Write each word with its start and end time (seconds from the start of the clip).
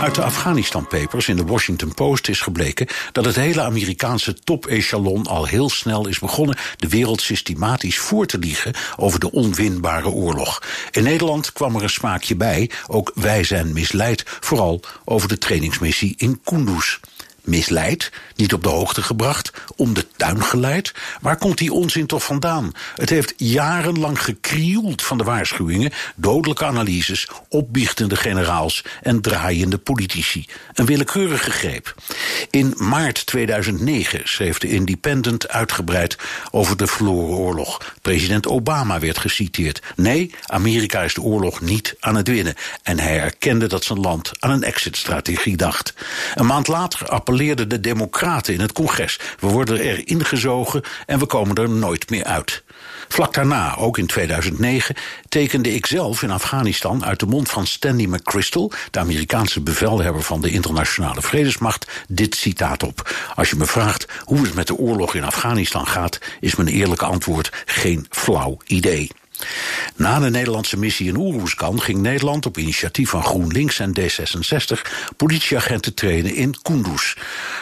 Uit 0.00 0.14
de 0.14 0.22
Afghanistan 0.22 0.86
Papers 0.86 1.28
in 1.28 1.36
de 1.36 1.44
Washington 1.44 1.94
Post 1.94 2.28
is 2.28 2.40
gebleken 2.40 2.86
dat 3.12 3.24
het 3.24 3.36
hele 3.36 3.62
Amerikaanse 3.62 4.34
top-echelon 4.34 5.26
al 5.26 5.46
heel 5.46 5.70
snel 5.70 6.06
is 6.06 6.18
begonnen 6.18 6.56
de 6.76 6.88
wereld 6.88 7.20
systematisch 7.20 7.98
voor 7.98 8.26
te 8.26 8.38
liegen 8.38 8.74
over 8.96 9.20
de 9.20 9.30
onwinbare 9.30 10.08
oorlog. 10.08 10.62
In 10.90 11.02
Nederland 11.02 11.52
kwam 11.52 11.76
er 11.76 11.82
een 11.82 11.90
smaakje 11.90 12.36
bij, 12.36 12.70
ook 12.86 13.12
wij 13.14 13.44
zijn 13.44 13.72
misleid, 13.72 14.22
vooral 14.40 14.80
over 15.04 15.28
de 15.28 15.38
trainingsmissie 15.38 16.14
in 16.16 16.40
Kunduz 16.44 16.98
misleid, 17.44 18.12
niet 18.36 18.52
op 18.52 18.62
de 18.62 18.68
hoogte 18.68 19.02
gebracht, 19.02 19.52
om 19.76 19.94
de 19.94 20.06
tuin 20.16 20.42
geleid. 20.42 20.92
Waar 21.20 21.36
komt 21.36 21.58
die 21.58 21.72
onzin 21.72 22.06
toch 22.06 22.24
vandaan? 22.24 22.72
Het 22.94 23.10
heeft 23.10 23.34
jarenlang 23.36 24.22
gekrioeld 24.22 25.02
van 25.02 25.18
de 25.18 25.24
waarschuwingen, 25.24 25.92
dodelijke 26.16 26.64
analyses, 26.64 27.28
opbiechtende 27.48 28.16
generaals 28.16 28.84
en 29.02 29.20
draaiende 29.20 29.78
politici. 29.78 30.46
Een 30.72 30.86
willekeurige 30.86 31.50
greep. 31.50 31.94
In 32.50 32.74
maart 32.76 33.26
2009 33.26 34.20
schreef 34.24 34.58
de 34.58 34.68
Independent 34.68 35.48
uitgebreid 35.48 36.16
over 36.50 36.76
de 36.76 36.86
verloren 36.86 37.36
oorlog. 37.36 37.94
President 38.02 38.46
Obama 38.46 38.98
werd 38.98 39.18
geciteerd. 39.18 39.82
Nee, 39.96 40.34
Amerika 40.46 41.02
is 41.02 41.14
de 41.14 41.22
oorlog 41.22 41.60
niet 41.60 41.96
aan 42.00 42.14
het 42.14 42.28
winnen. 42.28 42.54
En 42.82 42.98
hij 42.98 43.20
erkende 43.20 43.66
dat 43.66 43.84
zijn 43.84 44.00
land 44.00 44.30
aan 44.38 44.50
een 44.50 44.62
exit-strategie 44.62 45.56
dacht. 45.56 45.94
Een 46.34 46.46
maand 46.46 46.68
later 46.68 47.08
appelleerde 47.08 47.32
appelleerden 47.34 47.68
de 47.68 47.80
Democraten 47.80 48.54
in 48.54 48.60
het 48.60 48.72
congres. 48.72 49.20
We 49.40 49.46
worden 49.46 49.80
er 49.80 50.08
ingezogen 50.08 50.82
en 51.06 51.18
we 51.18 51.26
komen 51.26 51.56
er 51.56 51.68
nooit 51.68 52.10
meer 52.10 52.24
uit. 52.24 52.62
Vlak 53.08 53.34
daarna, 53.34 53.76
ook 53.76 53.98
in 53.98 54.06
2009, 54.06 54.94
tekende 55.28 55.74
ik 55.74 55.86
zelf 55.86 56.22
in 56.22 56.30
Afghanistan 56.30 57.04
uit 57.04 57.20
de 57.20 57.26
mond 57.26 57.50
van 57.50 57.66
Stanley 57.66 58.06
McChrystal, 58.06 58.72
de 58.90 58.98
Amerikaanse 58.98 59.60
bevelhebber 59.60 60.22
van 60.22 60.40
de 60.40 60.50
internationale 60.50 61.22
vredesmacht, 61.22 61.86
dit 62.08 62.34
citaat 62.34 62.82
op. 62.82 63.14
Als 63.34 63.50
je 63.50 63.56
me 63.56 63.66
vraagt 63.66 64.06
hoe 64.24 64.42
het 64.42 64.54
met 64.54 64.66
de 64.66 64.76
oorlog 64.76 65.14
in 65.14 65.24
Afghanistan 65.24 65.86
gaat, 65.86 66.18
is 66.40 66.54
mijn 66.54 66.68
eerlijke 66.68 67.04
antwoord 67.04 67.50
geen 67.64 68.06
flauw 68.10 68.58
idee. 68.66 69.10
Na 69.96 70.18
de 70.18 70.30
Nederlandse 70.30 70.76
missie 70.76 71.08
in 71.08 71.16
Oeroeskan 71.16 71.80
ging 71.82 71.98
Nederland 71.98 72.46
op 72.46 72.58
initiatief 72.58 73.10
van 73.10 73.24
GroenLinks 73.24 73.78
en 73.78 73.92
D66 74.00 74.80
politieagenten 75.16 75.94
trainen 75.94 76.34
in 76.34 76.54
Kunduz. 76.62 77.14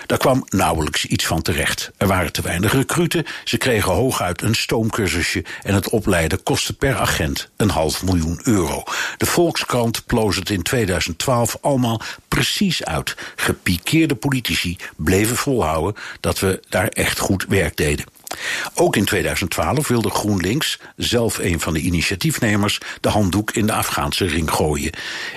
Daar 0.07 0.19
kwam 0.19 0.45
nauwelijks 0.49 1.07
iets 1.07 1.27
van 1.27 1.43
terecht. 1.43 1.91
Er 1.97 2.07
waren 2.07 2.33
te 2.33 2.43
weinig 2.43 2.73
recruten, 2.73 3.25
ze 3.45 3.57
kregen 3.57 3.93
hooguit 3.93 4.43
een 4.43 4.55
stoomcursusje 4.55 5.45
en 5.63 5.75
het 5.75 5.89
opleiden 5.89 6.43
kostte 6.43 6.73
per 6.73 6.97
agent 6.97 7.51
een 7.57 7.71
half 7.71 8.05
miljoen 8.05 8.41
euro. 8.43 8.83
De 9.17 9.27
Volkskrant 9.27 10.07
ploos 10.07 10.37
het 10.37 10.51
in 10.51 10.63
2012 10.63 11.57
allemaal 11.61 12.01
precies 12.29 12.85
uit. 12.85 13.17
Gepikeerde 13.37 14.15
politici 14.15 14.77
bleven 14.97 15.37
volhouden 15.37 16.03
dat 16.21 16.39
we 16.39 16.61
daar 16.69 16.89
echt 16.89 17.19
goed 17.19 17.45
werk 17.49 17.77
deden. 17.77 18.05
Ook 18.75 18.97
in 18.97 19.05
2012 19.05 19.89
wilde 19.89 20.11
GroenLinks, 20.11 20.79
zelf 20.97 21.39
een 21.39 21.61
van 21.61 21.73
de 21.73 21.81
initiatiefnemers, 21.81 22.81
de 23.01 23.09
handdoek 23.09 23.51
in 23.51 23.67
de 23.67 23.73
Afghaanse 23.73 24.27
ring 24.27 24.51
gooien. 24.51 24.91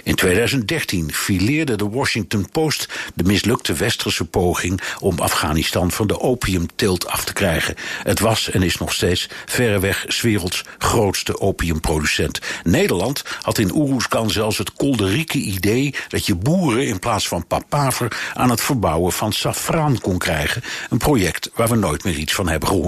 In 0.03 0.15
2013 0.15 1.13
fileerde 1.13 1.75
de 1.75 1.89
Washington 1.89 2.49
Post 2.51 2.87
de 3.13 3.23
mislukte 3.23 3.73
westerse 3.73 4.25
poging 4.25 4.81
om 4.99 5.19
Afghanistan 5.19 5.91
van 5.91 6.07
de 6.07 6.19
opiumteelt 6.19 7.07
af 7.07 7.23
te 7.23 7.33
krijgen. 7.33 7.75
Het 8.03 8.19
was 8.19 8.49
en 8.49 8.61
is 8.61 8.77
nog 8.77 8.93
steeds 8.93 9.29
verreweg 9.45 10.05
werelds 10.25 10.63
grootste 10.77 11.39
opiumproducent. 11.39 12.39
Nederland 12.63 13.23
had 13.41 13.57
in 13.57 13.75
Oeroeskan 13.75 14.29
zelfs 14.29 14.57
het 14.57 14.73
kolderieke 14.73 15.37
idee 15.37 15.95
dat 16.07 16.25
je 16.25 16.35
boeren 16.35 16.87
in 16.87 16.99
plaats 16.99 17.27
van 17.27 17.47
papaver 17.47 18.17
aan 18.33 18.49
het 18.49 18.61
verbouwen 18.61 19.11
van 19.11 19.33
safraan 19.33 19.99
kon 19.99 20.17
krijgen. 20.17 20.63
Een 20.89 20.97
project 20.97 21.49
waar 21.55 21.67
we 21.67 21.75
nooit 21.75 22.03
meer 22.03 22.17
iets 22.17 22.33
van 22.33 22.47
hebben 22.47 22.69
gehoord. 22.69 22.84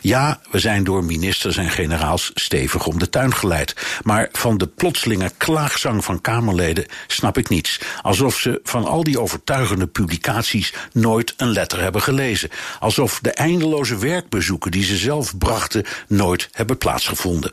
Ja, 0.00 0.40
we 0.50 0.58
zijn 0.58 0.84
door 0.84 1.04
ministers 1.04 1.56
en 1.56 1.70
generaals 1.70 2.30
stevig 2.34 2.86
om 2.86 2.98
de 2.98 3.08
tuin 3.08 3.34
geleid. 3.34 3.74
Maar 4.02 4.28
van 4.32 4.58
de 4.58 4.66
plotselinge 4.66 5.30
klaagzang 5.36 6.04
van 6.04 6.20
Kamerleden 6.20 6.86
snap 7.06 7.38
ik 7.38 7.48
niets. 7.48 7.80
Alsof 8.02 8.38
ze 8.38 8.60
van 8.64 8.84
al 8.84 9.04
die 9.04 9.20
overtuigende 9.20 9.86
publicaties 9.86 10.74
nooit 10.92 11.34
een 11.36 11.52
letter 11.52 11.80
hebben 11.80 12.02
gelezen. 12.02 12.50
Alsof 12.80 13.18
de 13.20 13.30
eindeloze 13.30 13.98
werkbezoeken 13.98 14.70
die 14.70 14.84
ze 14.84 14.96
zelf 14.96 15.38
brachten 15.38 15.84
nooit 16.08 16.48
hebben 16.52 16.78
plaatsgevonden. 16.78 17.50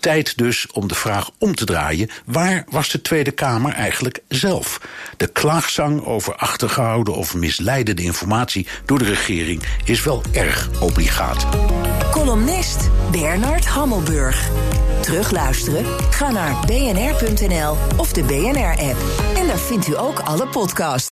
Tijd 0.00 0.36
dus 0.36 0.66
om 0.72 0.88
de 0.88 0.94
vraag 0.94 1.30
om 1.38 1.54
te 1.54 1.64
draaien: 1.64 2.10
waar 2.24 2.64
was 2.70 2.90
de 2.90 3.02
Tweede 3.02 3.30
Kamer 3.30 3.72
eigenlijk 3.72 4.20
zelf? 4.28 4.80
De 5.16 5.26
klaagzang 5.26 6.04
over 6.04 6.34
achtergehouden 6.34 7.14
of 7.14 7.34
misleidende 7.34 8.02
informatie 8.02 8.66
door 8.86 8.98
de 8.98 9.04
regering 9.04 9.62
is 9.84 10.02
wel 10.02 10.22
erg 10.32 10.68
obligaat 10.80 10.97
Columnist 12.10 12.90
Bernard 13.10 13.66
Hammelburg. 13.66 14.50
Terugluisteren? 15.00 15.84
Ga 16.10 16.30
naar 16.30 16.66
bnr.nl 16.66 17.76
of 17.96 18.12
de 18.12 18.22
BNR-app. 18.22 18.96
En 19.36 19.46
daar 19.46 19.58
vindt 19.58 19.88
u 19.88 19.98
ook 19.98 20.18
alle 20.18 20.46
podcasts. 20.46 21.17